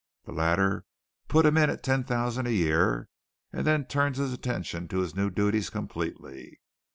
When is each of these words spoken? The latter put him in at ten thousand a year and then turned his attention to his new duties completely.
The 0.25 0.31
latter 0.31 0.83
put 1.27 1.45
him 1.45 1.57
in 1.57 1.69
at 1.69 1.83
ten 1.83 2.03
thousand 2.03 2.47
a 2.47 2.51
year 2.51 3.07
and 3.53 3.67
then 3.67 3.85
turned 3.85 4.15
his 4.15 4.33
attention 4.33 4.87
to 4.87 4.97
his 5.01 5.13
new 5.15 5.29
duties 5.29 5.69
completely. 5.69 6.59